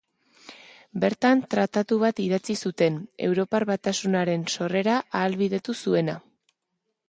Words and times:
Bertan 1.03 1.43
tratatu 1.51 1.97
bat 2.05 2.21
idatzi 2.23 2.57
zuten, 2.69 2.97
Europar 3.29 3.69
Batasunaren 3.73 4.49
sorrera 4.57 4.99
ahalbidetu 5.23 5.81
zuena. 5.85 6.21